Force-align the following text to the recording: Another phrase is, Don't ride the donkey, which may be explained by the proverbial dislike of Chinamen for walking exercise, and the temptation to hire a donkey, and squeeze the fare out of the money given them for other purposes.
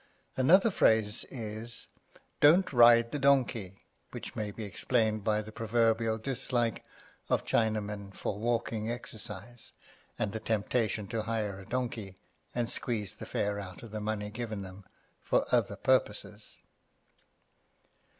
Another 0.35 0.71
phrase 0.71 1.25
is, 1.25 1.85
Don't 2.39 2.73
ride 2.73 3.11
the 3.11 3.19
donkey, 3.19 3.85
which 4.09 4.35
may 4.35 4.49
be 4.49 4.63
explained 4.63 5.23
by 5.23 5.43
the 5.43 5.51
proverbial 5.51 6.17
dislike 6.17 6.83
of 7.29 7.45
Chinamen 7.45 8.11
for 8.11 8.39
walking 8.39 8.89
exercise, 8.89 9.73
and 10.17 10.31
the 10.31 10.39
temptation 10.39 11.07
to 11.09 11.21
hire 11.21 11.59
a 11.59 11.69
donkey, 11.69 12.15
and 12.55 12.67
squeeze 12.67 13.13
the 13.13 13.27
fare 13.27 13.59
out 13.59 13.83
of 13.83 13.91
the 13.91 13.99
money 14.01 14.31
given 14.31 14.63
them 14.63 14.85
for 15.21 15.45
other 15.51 15.75
purposes. 15.75 16.57